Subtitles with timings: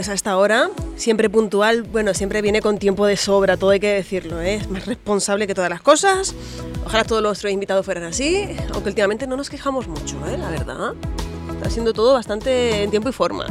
[0.00, 3.80] pues a esta hora, siempre puntual, bueno, siempre viene con tiempo de sobra, todo hay
[3.80, 4.54] que decirlo, ¿eh?
[4.54, 6.34] es más responsable que todas las cosas.
[6.86, 10.38] Ojalá todos nuestros invitados fueran así, aunque últimamente no nos quejamos mucho, ¿eh?
[10.38, 10.94] la verdad.
[11.52, 13.44] Está siendo todo bastante en tiempo y forma.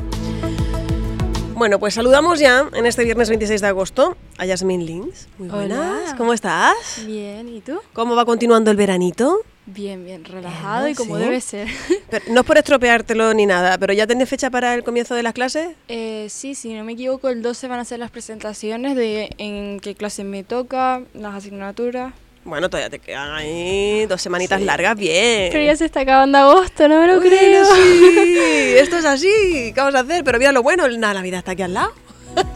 [1.54, 5.28] Bueno, pues saludamos ya en este viernes 26 de agosto a Yasmin Lins.
[5.38, 6.16] Muy buenas, Hola.
[6.18, 7.04] ¿cómo estás?
[7.06, 7.80] Bien, ¿y tú?
[7.94, 9.42] ¿Cómo va continuando el veranito?
[9.72, 11.24] Bien, bien, relajado y como sí.
[11.24, 11.68] debe ser.
[12.10, 15.22] Pero no es por estropeártelo ni nada, pero ¿ya tenés fecha para el comienzo de
[15.24, 15.70] las clases?
[15.88, 19.80] Eh, sí, si no me equivoco, el 12 van a ser las presentaciones de en
[19.80, 22.14] qué clase me toca, las asignaturas.
[22.46, 24.66] Bueno, todavía te quedan ahí dos semanitas Sí.
[24.66, 25.50] largas, bien.
[25.52, 27.66] Pero ya se está acabando agosto, no me lo Bueno, creo.
[27.66, 28.04] sí,
[28.80, 29.28] esto es así.
[29.28, 30.24] ¿Qué vamos a hacer?
[30.24, 31.92] Pero mira lo bueno, la vida está aquí al lado.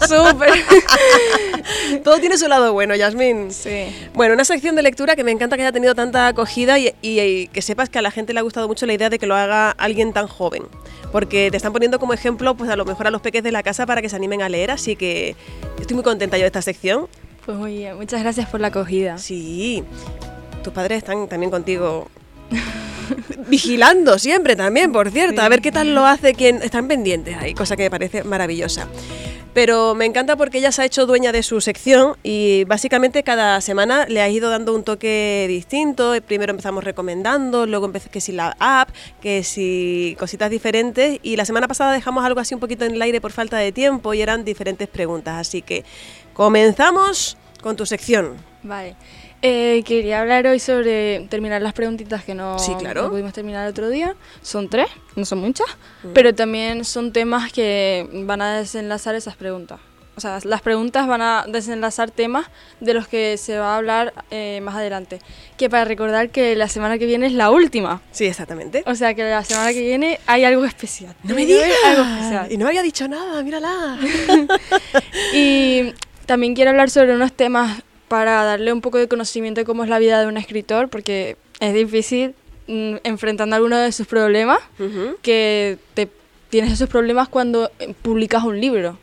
[0.08, 0.52] Súper.
[2.04, 3.52] Todo tiene su lado bueno, Yasmín.
[3.52, 3.86] Sí.
[4.14, 7.20] Bueno, una sección de lectura que me encanta que haya tenido tanta acogida y, y-
[7.22, 9.26] y que sepas que a la gente le ha gustado mucho la idea de que
[9.28, 10.64] lo haga alguien tan joven.
[11.12, 13.64] Porque te están poniendo como ejemplo, pues a lo mejor a los peques de la
[13.64, 15.36] casa para que se animen a leer, así que
[15.80, 17.08] estoy muy contenta yo de esta sección.
[17.46, 19.18] Pues muy bien, muchas gracias por la acogida.
[19.18, 19.84] Sí,
[20.64, 22.08] tus padres están también contigo
[23.48, 27.54] vigilando siempre también, por cierto, a ver qué tal lo hace quien están pendientes ahí,
[27.54, 28.88] cosa que me parece maravillosa.
[29.54, 33.62] Pero me encanta porque ella se ha hecho dueña de su sección y básicamente cada
[33.62, 36.14] semana le ha ido dando un toque distinto.
[36.26, 38.90] Primero empezamos recomendando, luego empecé que si la app,
[39.22, 43.02] que si cositas diferentes y la semana pasada dejamos algo así un poquito en el
[43.04, 45.36] aire por falta de tiempo y eran diferentes preguntas.
[45.40, 45.84] Así que
[46.34, 48.36] comenzamos con tu sección.
[48.64, 48.96] Vale.
[49.46, 53.04] Eh, quería hablar hoy sobre terminar las preguntitas que no, Sí, claro.
[53.04, 54.16] no pudimos terminar el otro día.
[54.42, 55.68] Son tres, no son muchas,
[56.04, 56.08] Mm.
[56.14, 59.82] pero también son temas que van a desenlazar esas preguntas.
[60.16, 62.46] O sea, las preguntas van a desenlazar temas
[62.80, 65.20] de los que se va a hablar eh, más adelante.
[65.58, 68.02] Que para recordar que la semana que viene es la última.
[68.12, 68.84] Sí, exactamente.
[68.86, 71.16] O sea, que la semana que viene hay algo especial.
[71.24, 71.68] No me digas.
[71.86, 72.48] Algo especial.
[72.52, 73.98] Y no había dicho nada, mírala.
[75.34, 75.94] Y
[76.28, 77.82] también quiero hablar sobre unos temas
[78.14, 81.36] para darle un poco de conocimiento de cómo es la vida de un escritor, porque
[81.60, 82.36] es difícil
[82.68, 84.60] mm, enfrentando alguno de sus problemas,
[85.24, 86.08] que te
[86.52, 87.72] tienes esos problemas cuando
[88.04, 89.00] publicas un libro.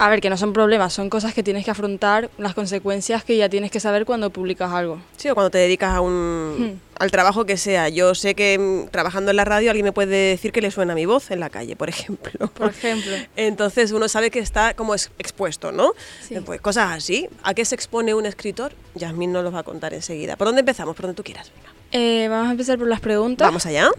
[0.00, 3.36] A ver, que no son problemas, son cosas que tienes que afrontar, las consecuencias que
[3.36, 5.00] ya tienes que saber cuando publicas algo.
[5.16, 6.80] Sí, o cuando te dedicas a un, Hmm.
[7.02, 7.88] al trabajo que sea.
[7.88, 10.94] Yo sé que mm, trabajando en la radio alguien me puede decir que le suena
[10.94, 12.46] mi voz en la calle, por ejemplo.
[12.48, 13.10] Por ejemplo.
[13.34, 15.92] Entonces uno sabe que está como ex- expuesto, ¿no?
[16.22, 16.36] Sí.
[16.36, 17.28] Eh, Pues cosas así.
[17.42, 18.72] ¿A qué se expone un escritor?
[18.94, 20.36] Yasmín nos los va a contar enseguida.
[20.36, 20.94] ¿Por dónde empezamos?
[20.94, 21.50] Por donde tú quieras.
[21.56, 21.72] Venga.
[21.90, 23.46] Eh, vamos a empezar por las preguntas.
[23.48, 23.90] Vamos allá.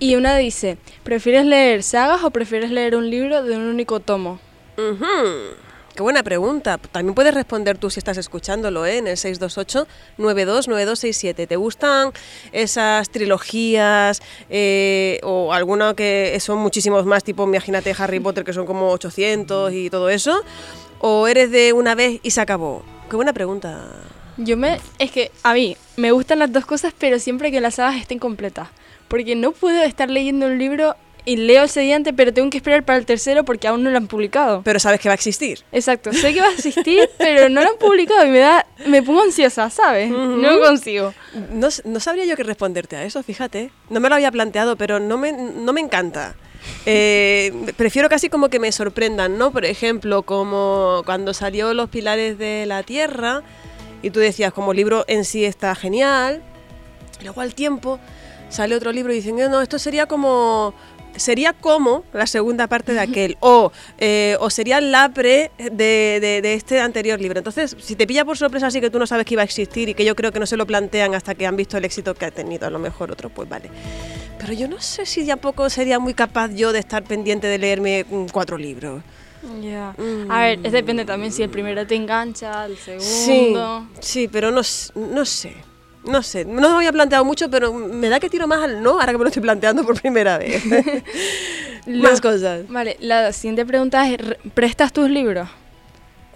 [0.00, 4.40] Y una dice, ¿prefieres leer sagas o prefieres leer un libro de un único tomo?
[4.76, 5.54] Ujú.
[5.94, 6.78] Qué buena pregunta.
[6.78, 8.98] También puedes responder tú si estás escuchándolo ¿eh?
[8.98, 11.46] en el 628-929267.
[11.46, 12.10] ¿Te gustan
[12.50, 14.20] esas trilogías
[14.50, 19.72] eh, o alguna que son muchísimos más, tipo, imagínate Harry Potter, que son como 800
[19.72, 20.42] y todo eso?
[20.98, 22.82] ¿O eres de una vez y se acabó?
[23.08, 23.86] Qué buena pregunta.
[24.36, 24.80] Yo me...
[24.98, 28.18] Es que a mí me gustan las dos cosas, pero siempre que las sagas estén
[28.18, 28.66] completas.
[29.06, 30.96] Porque no puedo estar leyendo un libro
[31.26, 33.96] y leo el siguiente, pero tengo que esperar para el tercero porque aún no lo
[33.96, 34.60] han publicado.
[34.62, 35.60] Pero sabes que va a existir.
[35.72, 38.66] Exacto, sé que va a existir, pero no lo han publicado y me da...
[38.86, 40.10] Me pongo ansiosa, ¿sabes?
[40.10, 41.14] No consigo.
[41.50, 43.70] No, s- no sabría yo qué responderte a eso, fíjate.
[43.88, 46.34] No me lo había planteado, pero no me, no me encanta.
[46.86, 49.50] Eh, prefiero casi como que me sorprendan, ¿no?
[49.50, 53.42] Por ejemplo, como cuando salió Los Pilares de la Tierra
[54.02, 56.42] y tú decías, como libro en sí está genial,
[57.22, 57.98] luego al tiempo
[58.50, 60.74] sale otro libro y dicen, no, no, esto sería como...
[61.16, 66.40] Sería como la segunda parte de aquel, o, eh, o sería la pre de, de-
[66.42, 67.38] de este anterior libro.
[67.38, 69.88] Entonces, si te pilla por sorpresa así que tú no sabes que iba a existir
[69.88, 72.14] y que yo creo que no se lo plantean hasta que han visto el éxito
[72.14, 73.70] que ha tenido, a lo mejor otro, pues vale.
[74.38, 78.04] Pero yo no sé si tampoco sería muy capaz yo de estar pendiente de leerme
[78.08, 79.02] mm, cuatro libros.
[79.62, 79.94] Ya.
[79.98, 80.30] Mm.
[80.30, 83.88] A ver, depende también si el primero te engancha, el Sí, segundo...
[84.00, 84.62] sí, pero no,
[84.94, 85.54] no sé.
[86.06, 89.00] No sé, no me había planteado mucho, pero me da que tiro más al no
[89.00, 90.62] ahora que me lo estoy planteando por primera vez.
[91.86, 92.68] Más cosas.
[92.68, 95.48] Vale, la siguiente pregunta es, ¿re- ¿prestas tus libros?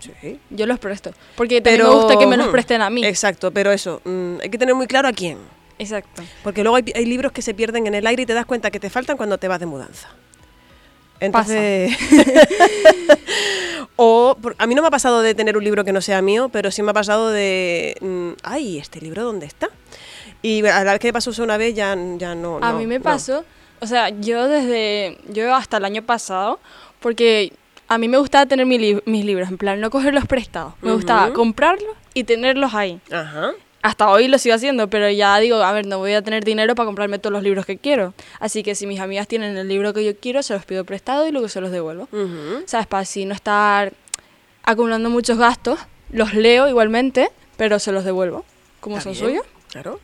[0.00, 0.38] Sí.
[0.50, 1.10] Yo los presto.
[1.36, 3.04] Porque también Pero, me gusta que me los mm, presten a mí.
[3.04, 5.38] Exacto, pero eso, mm, hay que tener muy claro a quién.
[5.78, 6.22] Exacto.
[6.42, 8.70] Porque luego hay, hay libros que se pierden en el aire y te das cuenta
[8.70, 10.08] que te faltan cuando te vas de mudanza.
[11.20, 11.96] Entonces.
[13.96, 16.22] o por- a mí no me ha pasado de tener un libro que no sea
[16.22, 17.96] mío, pero sí me ha pasado de.
[18.00, 19.68] mm, ay, ¿este libro dónde está?
[20.42, 22.58] Y a la vez que me pasó eso una vez ya, ya no.
[22.62, 23.04] a no, mí me no.
[23.04, 23.44] pasó,
[23.80, 26.60] o sea, yo desde, yo hasta el año pasado,
[27.00, 27.52] porque
[27.88, 30.74] a mí me gustaba tener mi li- mis libros, en plan, no cogerlos prestados.
[30.80, 33.00] Me gustaba comprarlos y tenerlos ahí.
[33.10, 33.50] Ajá.
[33.82, 36.74] Hasta hoy lo sigo haciendo, pero ya digo, a ver, no voy a tener dinero
[36.74, 38.12] para comprarme todos los libros que quiero.
[38.40, 41.26] Así que si mis amigas tienen el libro que yo quiero, se los pido prestado
[41.28, 42.08] y luego se los devuelvo.
[42.12, 42.62] Ujú.
[42.66, 42.86] ¿Sabes?
[42.86, 43.92] Para así no estar
[44.64, 45.78] acumulando muchos gastos.
[46.10, 48.44] Los leo igualmente, pero se los devuelvo.
[48.80, 49.44] Como son suyos.
[49.70, 50.00] Claro.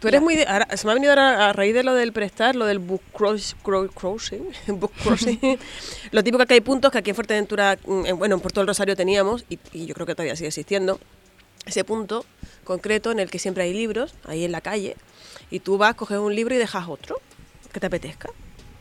[0.00, 2.12] Tú eres muy de, ahora, se me ha venido ahora a raíz de lo del
[2.12, 5.38] prestar, lo del book cross- cro- crossing, book crossing.
[6.10, 8.66] lo típico que hay puntos que aquí en Fuerteventura, mm, en- bueno, en Puerto del
[8.66, 10.98] Rosario teníamos, y, y yo creo que todavía sigue existiendo,
[11.64, 12.24] ese punto
[12.68, 14.94] concreto en el que siempre hay libros, ahí en la calle,
[15.50, 17.16] y tú vas, coges un libro y dejas otro
[17.72, 18.28] que te apetezca.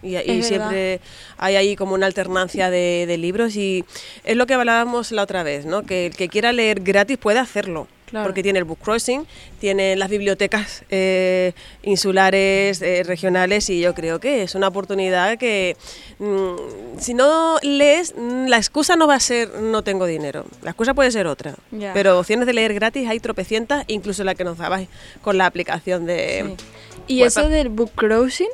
[0.04, 1.00] Y, y siempre
[1.38, 3.86] hay ahí como una alternancia de, de libros y
[4.26, 5.84] es lo que hablábamos la otra vez, ¿no?
[5.84, 7.88] Que el que quiera leer gratis puede hacerlo.
[8.08, 8.26] Claro.
[8.26, 9.28] Porque tiene el book crossing,
[9.60, 11.52] tiene las bibliotecas eh,
[11.84, 15.76] insulares, eh, regionales y yo creo que es una oportunidad que
[16.20, 20.72] mm, si no lees, mm, la excusa no va a ser no tengo dinero, la
[20.72, 21.56] excusa puede ser otra.
[21.94, 24.88] Pero opciones de leer gratis hay tropecientas, incluso la que nos dabais
[25.22, 26.56] con la aplicación de...
[26.58, 26.66] Sí.
[27.08, 28.48] Y eso del book crossing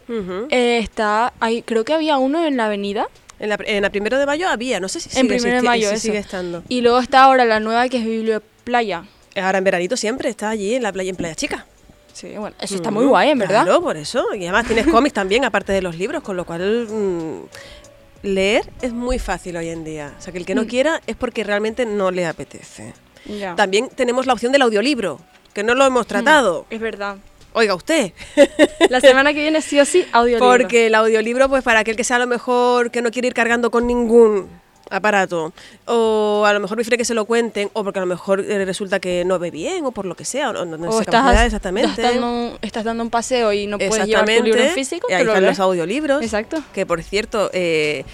[0.49, 3.07] eh, está, ahí, creo que había uno en la avenida.
[3.39, 5.61] En la, en la primero de mayo había, no sé si En sigue, primero de
[5.63, 6.63] mayo, si sigue estando.
[6.69, 9.05] Y luego está ahora la nueva que es Biblioplaya.
[9.35, 11.65] Ahora en veranito siempre está allí en la playa, en Playa Chica.
[12.13, 13.63] Sí, bueno, eso está Mm, muy guay, en verdad.
[13.63, 14.23] Claro, por eso.
[14.35, 18.93] Y además tienes cómics también, aparte de los libros, con lo cual mm, leer es
[18.93, 20.13] muy fácil hoy en día.
[20.17, 20.67] O sea, que el que no Mm.
[20.67, 22.93] quiera es porque realmente no le apetece.
[23.25, 23.55] Ya.
[23.55, 25.19] También tenemos la opción del audiolibro,
[25.53, 26.65] que no lo hemos tratado.
[26.69, 27.17] Es verdad.
[27.53, 28.11] Oiga usted.
[28.89, 30.47] La semana que viene sí o sí, audiolibro.
[30.49, 33.33] Porque el audiolibro, pues para aquel que sea a lo mejor que no quiere ir
[33.33, 34.49] cargando con ningún
[34.89, 35.53] aparato,
[35.85, 38.63] o a lo mejor prefiere que se lo cuenten, o porque a lo mejor eh,
[38.65, 41.45] resulta que no ve bien, o por lo que sea, o no, no o estás,
[41.45, 41.89] exactamente.
[41.89, 45.07] estás dando, un- estás dando un paseo y no puedes llevar tu libro en físico,
[45.09, 46.21] Y ahí están los audiolibros.
[46.21, 46.61] Exacto.
[46.73, 48.05] Que por cierto, eh,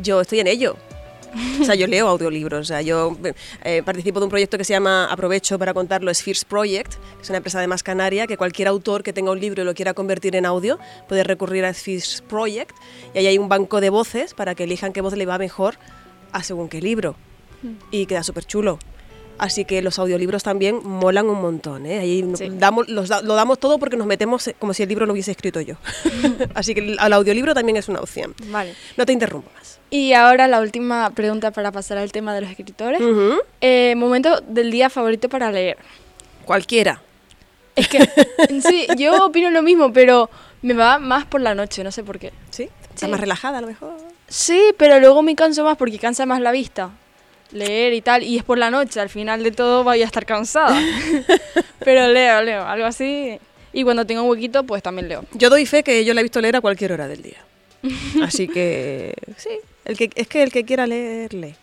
[0.00, 0.76] yo estoy en ello.
[1.60, 2.60] O sea, yo leo audiolibros.
[2.60, 3.16] O sea, yo
[3.64, 7.28] eh, participo de un proyecto que se llama, aprovecho para contarlo, Spheres Project, que es
[7.28, 9.94] una empresa de más canaria, que cualquier autor que tenga un libro y lo quiera
[9.94, 10.78] convertir en audio
[11.08, 12.76] puede recurrir a Spheres Project.
[13.14, 15.76] Y ahí hay un banco de voces para que elijan qué voz le va mejor
[16.32, 17.16] a según qué libro.
[17.90, 18.78] Y queda súper chulo.
[19.38, 21.86] Así que los audiolibros también molan un montón.
[21.86, 21.98] ¿eh?
[22.00, 22.48] Ahí Sí.
[22.52, 25.12] damos, los da- lo damos todo porque nos metemos eh, como si el libro lo
[25.12, 25.76] hubiese escrito yo.
[26.54, 28.34] Así que el, el audiolibro también es una opción.
[28.46, 28.74] Vale.
[28.96, 29.78] No te interrumpo más.
[29.90, 33.00] Y ahora la última pregunta para pasar al tema de los escritores.
[33.00, 33.38] Ujú.
[33.60, 35.78] Eh, momento del día favorito para leer.
[36.44, 37.00] Cualquiera.
[37.76, 38.00] Es que,
[38.60, 40.28] sí, yo opino lo mismo, pero
[40.62, 42.32] me va más por la noche, no sé por qué.
[42.50, 42.64] ¿Sí?
[42.82, 43.06] Estás Sí.
[43.08, 43.94] más relajada a lo mejor.
[44.26, 46.90] Sí, pero luego me canso más porque cansa más la vista.
[47.52, 50.26] Leer y tal, y es por la noche, al final de todo voy a estar
[50.26, 50.78] cansada.
[51.78, 53.38] pero leo, leo, algo así.
[53.72, 55.24] Y cuando tengo un huequito, pues también leo.
[55.32, 57.38] Yo doy fe que yo la he visto leer a cualquier hora del día.
[58.22, 59.50] Así que sí,
[59.84, 61.54] el que, es que el que quiera leer, lee.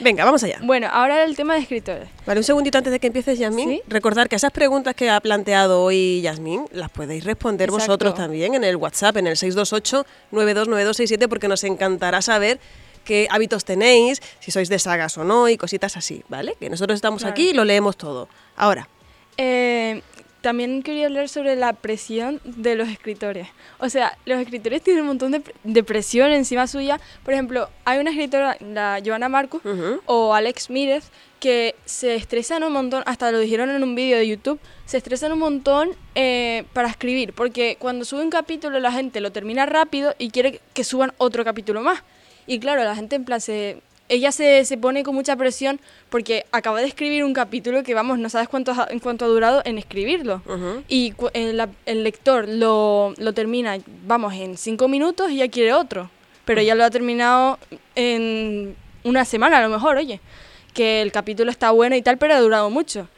[0.00, 0.58] Venga, vamos allá.
[0.62, 2.08] Bueno, ahora el tema de escritores.
[2.26, 3.68] Vale, un segundito antes de que empieces, Yasmín.
[3.68, 3.82] ¿Sí?
[3.86, 7.86] Recordar que esas preguntas que ha planteado hoy Yasmín las podéis responder Exacto.
[7.86, 12.58] vosotros también en el WhatsApp, en el 628-929267, porque nos encantará saber
[13.04, 16.56] qué hábitos tenéis, si sois de sagas o no y cositas así, ¿vale?
[16.58, 17.32] Que nosotros estamos Claro.
[17.32, 18.28] aquí y lo leemos todo.
[18.56, 18.88] Ahora,
[19.36, 20.00] Eh,
[20.42, 23.48] también quería hablar sobre la presión de los escritores.
[23.78, 27.00] O sea, los escritores tienen un montón de, de presión encima suya.
[27.24, 30.02] Por ejemplo, hay una escritora, la Joana Marcus, Ujú.
[30.04, 31.04] o Alex Mírez,
[31.40, 35.32] que se estresan un montón, hasta lo dijeron en un vídeo de YouTube, se estresan
[35.32, 40.14] un montón eh, para escribir, porque cuando sube un capítulo la gente lo termina rápido
[40.18, 42.02] y quiere que suban otro capítulo más.
[42.46, 43.78] Y claro, la gente en plan se...
[44.10, 48.18] Ella se, se pone con mucha presión porque acaba de escribir un capítulo que, vamos,
[48.18, 50.42] no sabes cuánto, ha- en cuánto ha durado en escribirlo.
[50.46, 50.82] Ujú.
[50.88, 55.72] Y cu- el, el lector lo, lo termina, vamos, en cinco minutos y ya quiere
[55.72, 56.10] otro.
[56.44, 57.58] Pero ya lo ha terminado
[58.08, 60.20] en una semana a lo mejor, oye.
[60.74, 63.08] Que el capítulo está bueno y tal, pero ha durado mucho.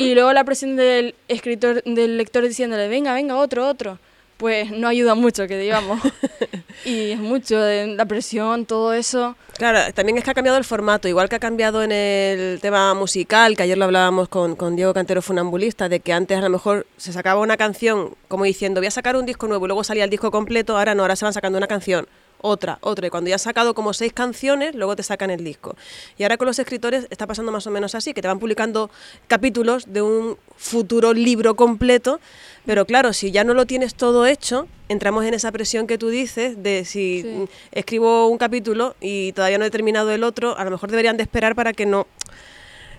[0.00, 3.98] Y luego la presión del escritor, del lector diciéndole, venga, venga, otro, otro.
[4.42, 6.00] Pues no ayuda mucho, que digamos.
[6.84, 9.36] y es mucho de la presión, todo eso.
[9.56, 12.92] Claro, también es que ha cambiado el formato, igual que ha cambiado en el tema
[12.94, 16.50] musical, que ayer lo hablábamos con, con Diego Cantero Funambulista, de que antes a lo
[16.50, 19.84] mejor se sacaba una canción como diciendo voy a sacar un disco nuevo y luego
[19.84, 22.08] salía el disco completo, ahora no, ahora se van sacando una canción,
[22.42, 25.74] otra, otra, y cuando ya has sacado como seis canciones, luego te sacan el disco.
[26.18, 28.90] Y ahora con los escritores está pasando más o menos así, que te van publicando
[29.28, 32.20] capítulos de un futuro libro completo,
[32.66, 36.10] pero claro, si ya no lo tienes todo hecho, entramos en esa presión que tú
[36.10, 37.44] dices de si Sí.
[37.72, 41.22] escribo un capítulo y todavía no he terminado el otro, a lo mejor deberían de
[41.22, 42.06] esperar para que no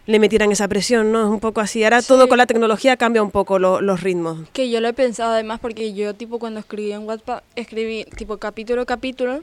[0.05, 1.21] le metieran esa presión, ¿no?
[1.23, 1.83] Es un poco así.
[1.83, 2.07] Ahora Sí.
[2.09, 4.39] todo con la tecnología cambia un poco lo- los ritmos.
[4.53, 8.37] Que yo lo he pensado además porque yo tipo cuando escribí en WhatsApp escribí tipo
[8.37, 9.41] capítulo capítulo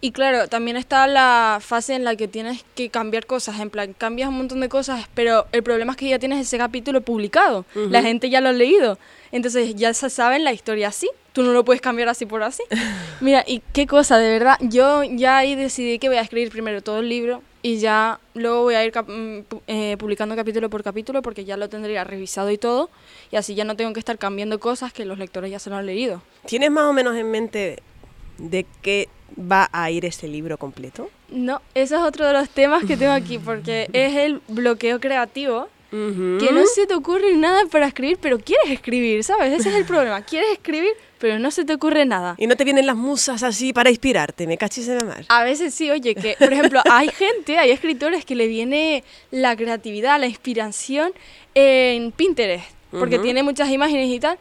[0.00, 3.94] Y claro, también está la fase en la que tienes que cambiar cosas, en plan,
[3.98, 7.64] cambias un montón de cosas, pero el problema es que ya tienes ese capítulo publicado,
[7.74, 8.96] la gente ya lo ha leído,
[9.32, 12.62] entonces ya se sabe la historia así, tú no lo puedes cambiar así por así.
[13.20, 16.80] Mira, y qué cosa, de verdad, yo ya ahí decidí que voy a escribir primero
[16.80, 21.22] todo el libro y ya luego voy a ir mm, eh, publicando capítulo por capítulo
[21.22, 22.90] porque ya lo tendría revisado y todo,
[23.30, 25.76] y así ya no tengo que estar cambiando cosas que los lectores ya se lo
[25.76, 26.22] han leído.
[26.46, 27.82] ¿Tienes más o menos en mente
[28.38, 31.10] de qué va a ir ese libro completo?
[31.28, 35.68] No, eso es otro de los temas que tengo aquí, porque es el bloqueo creativo.
[35.90, 39.58] Que no se te ocurre nada para escribir, pero quieres escribir, ¿sabes?
[39.58, 40.20] Ese es el problema.
[40.28, 42.34] Quieres escribir, pero no se te ocurre nada.
[42.36, 45.24] Y no te vienen las musas así para inspirarte, me cachis de mar.
[45.28, 49.56] A veces sí, oye, que por ejemplo, hay gente, hay escritores que le viene la
[49.56, 51.12] creatividad, la inspiración
[51.54, 54.38] en Pinterest, porque tiene muchas imágenes y tal,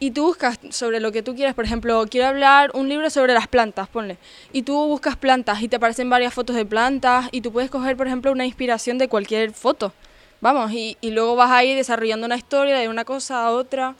[0.00, 3.34] y tú buscas sobre lo que tú quieras, por ejemplo, quiero hablar un libro sobre
[3.34, 4.16] las plantas, ponle,
[4.52, 7.96] y tú buscas plantas y te aparecen varias fotos de plantas y tú puedes coger,
[7.96, 9.92] por ejemplo, una inspiración de cualquier foto,
[10.40, 13.94] vamos, y, y luego vas ahí desarrollando una historia de una cosa a otra.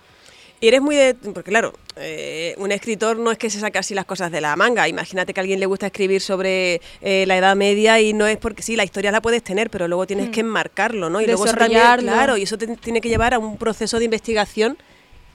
[0.61, 1.15] Y eres muy de...
[1.15, 4.57] Porque claro, eh, un escritor no es que se saque así las cosas de la
[4.57, 4.89] manga.
[4.89, 8.39] Imagínate que a alguien le gusta escribir sobre eh, la Edad Media y no es
[8.39, 10.31] porque sí, la historia la puedes tener, pero luego tienes mm.
[10.33, 11.21] que enmarcarlo, ¿no?
[11.21, 14.79] Y luego claro, y eso te tiene que llevar a un proceso de investigación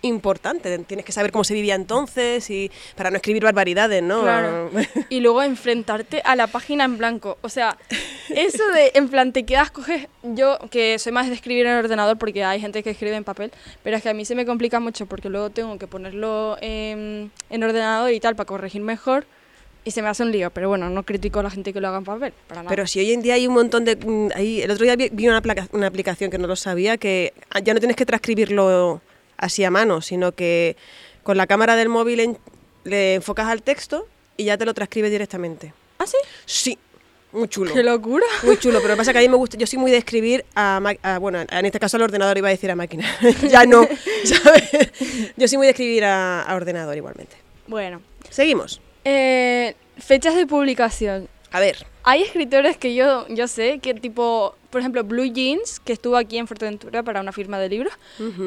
[0.01, 0.77] importante.
[0.79, 4.23] Tienes que saber cómo se vivía entonces y para no escribir barbaridades, ¿no?
[4.23, 4.69] Claro.
[5.09, 7.37] y luego enfrentarte a la página en blanco.
[7.41, 7.77] O sea,
[8.29, 10.07] eso de en plan te quedas, coges.
[10.23, 13.51] Yo, que soy más de escribir en ordenador porque hay gente que escribe en papel,
[13.83, 17.31] pero es que a mí se me complica mucho porque luego tengo que ponerlo en,
[17.49, 19.25] en ordenador y tal para corregir mejor
[19.85, 21.89] y se me hace un lío, pero bueno, no critico a la gente que lo
[21.89, 22.69] haga en papel, para nada.
[22.69, 23.97] Pero si hoy en día hay un montón de...
[23.97, 27.73] Mm, ahí, el otro día vi una, una aplicación que no lo sabía, que ya
[27.73, 29.01] no tienes que transcribirlo
[29.37, 30.77] así a mano, sino que
[31.23, 32.37] con la cámara del móvil
[32.85, 35.73] le enfocas al texto y ya te lo transcribe directamente.
[35.99, 36.17] ¿Ah, sí?
[36.45, 36.77] Sí,
[37.33, 37.73] muy chulo.
[37.73, 38.25] ¡Qué locura!
[38.43, 39.91] Muy chulo, pero lo que pasa es que a mí me gusta, yo soy muy
[39.91, 43.05] de escribir a, bueno, en este caso al ordenador iba a decir a máquina,
[43.49, 43.87] ya no,
[44.23, 44.91] ¿sabes?
[45.35, 47.35] Yo soy muy de escribir a, ordenador igualmente.
[47.67, 48.01] Bueno.
[48.29, 48.81] Seguimos.
[49.03, 51.27] Eh, fechas de publicación.
[51.51, 51.85] A ver.
[52.03, 56.37] Hay escritores que yo, yo sé que tipo, por ejemplo, Blue Jeans, que estuvo aquí
[56.37, 57.93] en Fuerteventura para una firma de libros,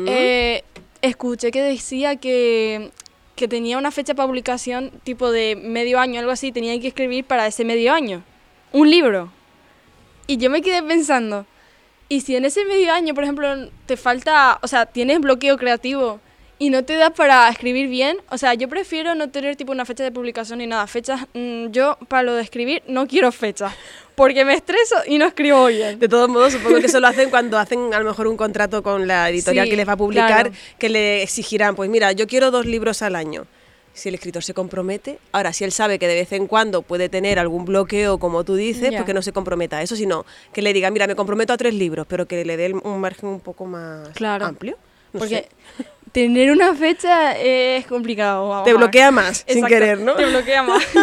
[0.07, 0.62] eh,
[1.02, 2.90] escuché que decía que,
[3.35, 7.25] que tenía una fecha de publicación tipo de medio año, algo así, tenía que escribir
[7.25, 8.23] para ese medio año.
[8.76, 9.33] Un libro.
[10.26, 11.47] Y yo me quedé pensando,
[12.11, 16.21] ¿y si en ese medio año, por ejemplo, te falta, o sea, tienes bloqueo creativo
[16.59, 19.87] y no te da para escribir bien, o sea, yo prefiero no tener tipo una
[19.87, 20.87] fecha de publicación ni nada.
[20.87, 23.73] Fechas, mm, yo para lo de escribir no quiero fechas,
[24.14, 25.99] porque me estreso y no escribo bien.
[25.99, 28.83] De todos modos, supongo que eso lo hacen cuando hacen a lo mejor un contrato
[28.83, 32.50] con la editorial que les va a publicar, que le exigirán, pues mira, yo quiero
[32.50, 33.47] dos libros al año.
[33.97, 37.09] Si el escritor se compromete, ahora si él sabe que de vez en cuando puede
[37.09, 40.75] tener algún bloqueo, como tú dices, porque no se comprometa a eso, sino que le
[40.75, 43.65] diga, mira, me comprometo a tres libros, pero que le dé un margen un poco
[43.65, 44.76] más amplio.
[45.12, 45.49] porque
[46.12, 48.62] tener una fecha es complicado.
[48.65, 50.15] te bloquea más, sin querer, ¿no?
[50.15, 50.85] Te bloquea más.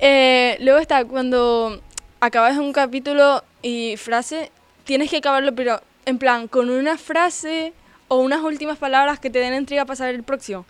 [0.00, 1.80] Eh, luego está cuando
[2.20, 4.52] acabas un capítulo y frase,
[4.84, 7.72] tienes que acabarlo, pero en plan, con una frase
[8.06, 10.64] o unas últimas palabras que te den intriga para saber el próximo.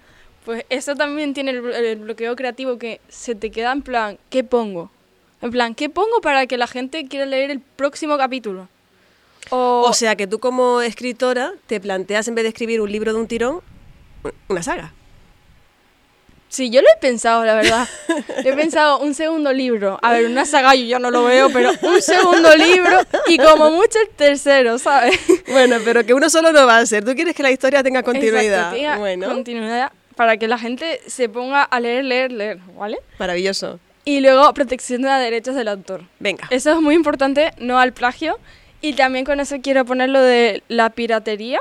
[0.48, 4.90] Pues eso también tiene el, bloqueo creativo que se te queda en plan, ¿qué pongo?
[5.42, 8.66] En plan, ¿qué pongo para que la gente quiera leer el próximo capítulo?
[9.50, 13.18] O, sea que tú como escritora te planteas en vez de escribir un libro de
[13.18, 13.60] un tirón,
[14.48, 14.94] una saga.
[16.48, 17.86] Sí, yo lo he pensado, la verdad.
[18.42, 19.98] he pensado un segundo libro.
[20.00, 23.70] A ver, una saga yo ya no lo veo, pero un segundo libro y como
[23.70, 25.14] mucho el tercero, ¿sabes?
[25.48, 27.04] Bueno, pero que uno solo no va a ser.
[27.04, 28.98] Tú quieres que la historia tenga continuidad.
[28.98, 29.28] bueno.
[29.28, 32.98] Continuidad para que la gente se ponga a leer, leer, leer, ¿vale?
[33.20, 33.78] Maravilloso.
[34.04, 36.02] Y luego protección de los derechos del autor.
[36.18, 36.48] Venga.
[36.50, 38.36] Eso es muy importante, no al plagio.
[38.80, 41.60] Y también con eso quiero poner lo de la piratería,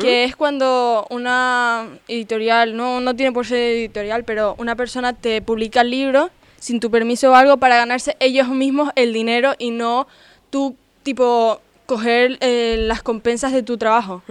[0.00, 5.40] que es cuando una editorial, no, no tiene por ser editorial, pero una persona te
[5.40, 6.28] publica el libro
[6.58, 10.06] sin tu permiso o algo para ganarse ellos mismos el dinero y no
[10.50, 14.22] tú, tipo, coger eh, las compensas de tu trabajo.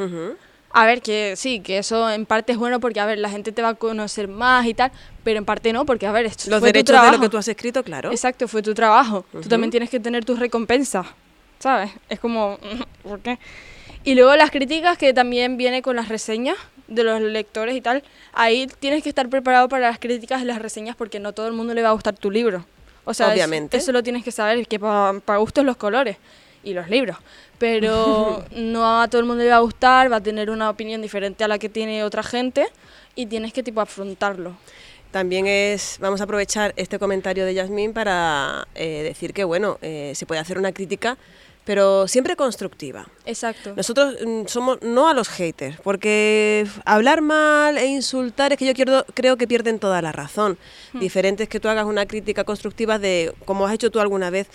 [0.80, 3.52] A ver, que sí, que eso en parte es bueno porque, a ver, la gente
[3.52, 4.92] te va a conocer más y tal,
[5.24, 7.48] pero en parte no, porque, a ver, esto Los derechos de lo que tú has
[7.48, 8.12] escrito, claro.
[8.12, 9.26] Exacto, fue tu trabajo.
[9.32, 11.08] Tú también tienes que tener tus recompensas.
[11.60, 11.92] ¿sabes?
[12.10, 12.60] Es como,
[13.04, 13.40] ¿por qué?
[14.04, 16.56] Y luego las críticas que también viene con las reseñas
[16.88, 18.04] de los lectores y tal.
[18.34, 21.54] Ahí tienes que estar preparado para las críticas y las reseñas porque no todo el
[21.54, 22.66] mundo le va a gustar tu libro.
[23.04, 23.78] O sea, Obviamente.
[23.78, 26.18] Eso, lo tienes que saber, que para gustos los colores
[26.64, 27.18] y los libros.
[27.58, 31.02] Pero no a todo el mundo le va a gustar, va a tener una opinión
[31.02, 32.68] diferente a la que tiene otra gente
[33.16, 34.56] y tienes que tipo afrontarlo.
[35.12, 40.12] también es, vamos a aprovechar este comentario de Yasmín para eh, decir que, bueno, eh,
[40.16, 41.18] se puede hacer una crítica,
[41.68, 43.10] pero siempre constructiva.
[43.26, 43.74] Exacto.
[43.76, 48.74] Nosotros mm, somos no a los haters, porque hablar mal e insultar es que yo
[48.74, 50.58] quiero, creo que pierden toda la razón.
[50.94, 51.00] Hmm.
[51.00, 54.48] Diferente es que tú hagas una crítica constructiva de, como has hecho tú alguna vez,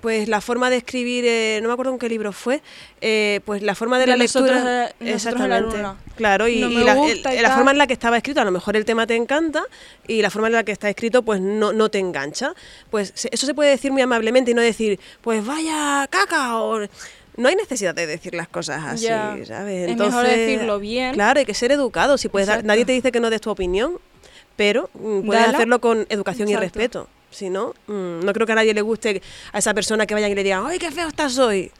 [0.00, 2.62] pues la forma de escribir, eh, no me acuerdo en qué libro fue,
[3.00, 4.70] eh, pues la forma de, De la nosotros lectura.
[4.98, 5.76] de- la exactamente.
[6.16, 7.56] Claro, y, No y me la, gusta el- y la tal.
[7.58, 9.64] forma en la que estaba escrito, a lo mejor el tema te encanta
[10.06, 12.54] y la forma en la que está escrito, pues no, no te engancha.
[12.90, 16.80] Pues eso se puede decir muy amablemente y no decir, pues vaya caca o.
[17.36, 19.06] No hay necesidad de decir las cosas así.
[19.46, 19.90] ¿sabes?
[19.90, 21.14] Es mejor decirlo bien.
[21.14, 22.18] Claro, hay que ser educado.
[22.18, 23.98] Si puedes dar- nadie te dice que no des tu opinión,
[24.56, 25.56] pero mm, puedes Dala.
[25.58, 27.08] hacerlo con educación y respeto.
[27.30, 30.30] Si no, mm, no creo que a nadie le guste a esa persona que vayan
[30.30, 31.70] y le digan, ¡ay, qué feo estás hoy!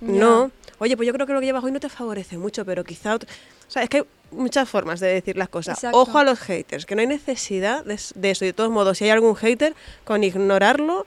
[0.00, 0.50] No.
[0.78, 3.14] Oye, pues yo creo que lo que llevas hoy no te favorece mucho, pero quizá...
[3.16, 3.20] O
[3.68, 5.78] sea, es que hay muchas formas de decir las cosas.
[5.78, 5.98] Exacto.
[5.98, 8.44] Ojo a los haters, que no hay necesidad de, de eso.
[8.44, 9.74] Y de todos modos, si hay algún hater,
[10.04, 11.06] con ignorarlo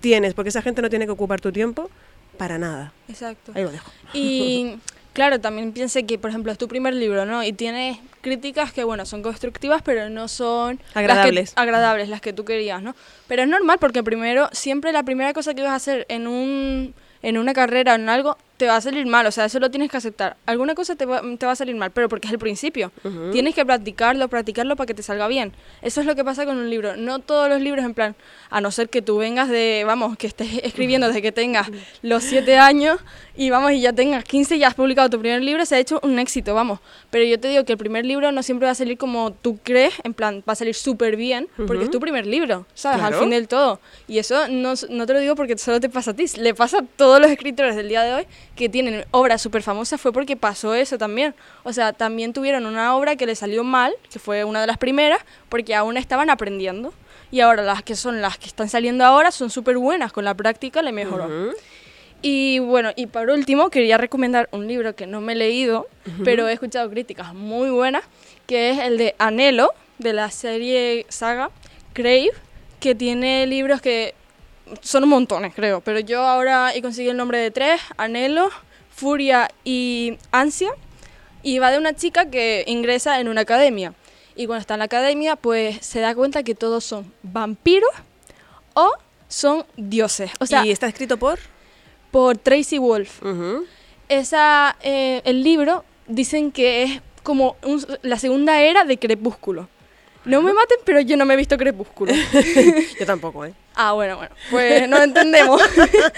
[0.00, 1.90] tienes, porque esa gente no tiene que ocupar tu tiempo
[2.36, 2.92] para nada.
[3.08, 3.52] Exacto.
[3.54, 3.90] Ahí lo dejo.
[4.12, 4.78] Y
[5.12, 7.42] claro, también piense que, por ejemplo, es tu primer libro, ¿no?
[7.42, 11.52] Y tienes críticas que, bueno, son constructivas, pero no son las que- Agradables.
[11.56, 12.94] agradables, las que tú querías, ¿no?
[13.28, 16.94] Pero es normal porque primero, siempre la primera cosa que vas a hacer en un
[17.22, 19.70] en una carrera o en algo, te va a salir mal, o sea, eso lo
[19.70, 20.36] tienes que aceptar.
[20.44, 22.92] Alguna cosa te va, te va a salir mal, pero porque es el principio.
[23.04, 23.30] Ujú.
[23.30, 25.54] Tienes que practicarlo, practicarlo para que te salga bien.
[25.80, 26.94] Eso es lo que pasa con un libro.
[26.94, 28.14] No todos los libros, en plan,
[28.50, 31.68] a no ser que tú vengas de, vamos, que estés escribiendo desde que tengas
[32.02, 33.00] los 7 años
[33.34, 35.78] y vamos, y ya tengas 15 y ya has publicado tu primer libro, se ha
[35.78, 36.80] hecho un éxito, vamos.
[37.08, 39.58] Pero yo te digo que el primer libro no siempre va a salir como tú
[39.62, 42.98] crees, en plan, va a salir súper bien, porque es tu primer libro, ¿sabes?
[42.98, 43.16] Claro.
[43.16, 43.80] Al fin del todo.
[44.06, 46.80] Y eso no, no te lo digo porque solo te pasa a ti, le pasa
[46.80, 48.26] a todos los escritores del día de hoy
[48.60, 51.34] que tienen obras súper famosas, fue porque pasó eso también.
[51.62, 54.76] O sea, también tuvieron una obra que les salió mal, que fue una de las
[54.76, 56.92] primeras, porque aún estaban aprendiendo.
[57.30, 60.34] Y ahora las que son las que están saliendo ahora son súper buenas, con la
[60.34, 61.54] práctica le mejoró.
[62.20, 65.88] Y bueno, y por último quería recomendar un libro que no me he leído,
[66.22, 68.04] pero he escuchado críticas muy buenas,
[68.46, 71.50] que es el de Anhelo, de la serie saga
[71.94, 72.32] Crave,
[72.78, 74.14] que tiene libros que
[74.80, 78.50] son montones, creo, pero yo ahora he conseguido el nombre de tres, Anhelo,
[78.94, 80.70] Furia y Ansia,
[81.42, 83.94] y va de una chica que ingresa en una academia.
[84.36, 87.90] Y cuando está en la academia, pues se da cuenta que todos son vampiros
[88.74, 88.90] o
[89.28, 90.30] son dioses.
[90.40, 91.38] O sea, ¿Y está escrito por?
[92.10, 93.22] por Tracy Wolf.
[93.22, 93.64] Ujú.
[94.08, 99.68] Esa, eh, el libro dicen que es como un- la segunda era de Crepúsculo.
[100.24, 102.12] No me maten, pero yo no me he visto Crepúsculo.
[102.98, 103.54] Yo tampoco, ¿eh?
[103.74, 105.62] ah, bueno, bueno, pues no entendemos.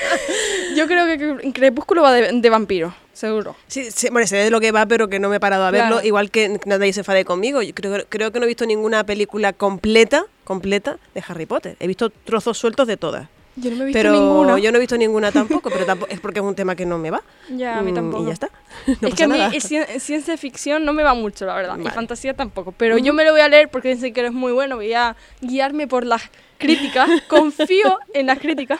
[0.76, 3.54] yo creo que Cre- Crepúsculo va de, de vampiro, seguro.
[3.68, 5.70] Sí, sí, bueno, sé de lo que va, pero que no me he parado a
[5.70, 6.02] verlo.
[6.02, 7.62] Igual que nadie se enfade conmigo.
[7.62, 11.76] Yo creo, creo que no he visto ninguna película completa, completa de Harry Potter.
[11.78, 13.28] He visto trozos sueltos de todas.
[13.56, 14.56] Yo no me he visto Pero ninguno.
[14.58, 16.96] yo no he visto ninguna tampoco, pero tampoco, es porque es un tema que no
[16.98, 17.22] me va.
[17.50, 18.22] Ya, a mí Mm, tampoco.
[18.22, 18.50] Y ya está.
[19.00, 19.52] No es que a mí nada.
[19.60, 21.76] ciencia ficción no me va mucho, la verdad.
[21.78, 21.94] Y Vale.
[21.94, 22.72] fantasía tampoco.
[22.72, 24.76] Pero yo me lo voy a leer porque dicen que eres muy bueno.
[24.76, 26.22] Voy a guiarme por las
[26.58, 27.08] críticas.
[27.28, 28.78] Confío en las críticas.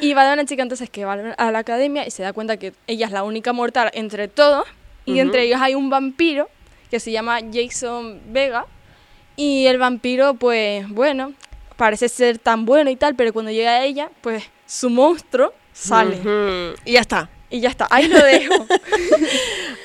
[0.00, 2.56] Y va de una chica entonces que va a la academia y se da cuenta
[2.56, 4.66] que ella es la única mortal entre todos.
[5.04, 6.48] Y entre ellos hay un vampiro
[6.90, 8.66] que se llama Jason Vega.
[9.36, 11.32] Y el vampiro, pues bueno,
[11.80, 13.14] parece ser tan bueno y tal.
[13.16, 16.16] Pero cuando llega a ella, pues su monstruo sale.
[16.20, 16.78] Ujú.
[16.84, 17.30] Y ya está.
[17.48, 17.88] Y ya está.
[17.90, 18.54] Ahí lo dejo.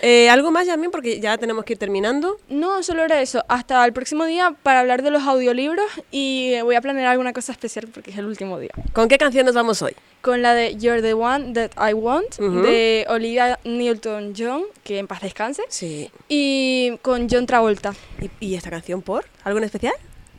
[0.01, 0.91] Eh, ¿Algo más, Yasmin?
[0.91, 2.37] Porque ya tenemos que ir terminando.
[2.47, 3.43] No, solo era eso.
[3.47, 7.33] Hasta el próximo día para hablar de los audiolibros y eh, voy a planear alguna
[7.33, 8.69] cosa especial porque es el último día.
[8.93, 9.95] ¿Con qué canción nos vamos hoy?
[10.21, 12.61] Con la de You're the One That I Want Ujú.
[12.61, 16.11] de Olivia Newton-John, que en paz descanse, Sí.
[16.29, 17.95] y con John Travolta.
[18.21, 19.25] ¿Y, y esta canción por?
[19.43, 19.95] ¿Algo en especial?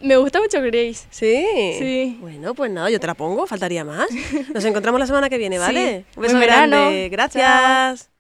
[0.06, 1.06] Me gusta mucho Grace.
[1.10, 1.44] Sí.
[1.78, 2.18] Sí.
[2.20, 4.06] Bueno, pues nada, yo te la pongo, faltaría más.
[4.54, 5.88] Nos encontramos la semana que viene, ¿vale?
[5.88, 6.04] Sí.
[6.16, 6.76] Un beso Buen verano.
[6.76, 7.08] grande.
[7.10, 8.10] Gracias.